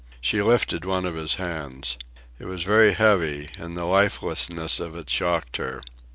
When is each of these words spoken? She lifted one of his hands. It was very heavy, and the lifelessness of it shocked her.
She 0.19 0.41
lifted 0.41 0.83
one 0.83 1.05
of 1.05 1.13
his 1.13 1.35
hands. 1.35 1.99
It 2.39 2.45
was 2.45 2.63
very 2.63 2.93
heavy, 2.93 3.49
and 3.59 3.77
the 3.77 3.85
lifelessness 3.85 4.79
of 4.79 4.95
it 4.95 5.11
shocked 5.11 5.57
her. 5.57 5.83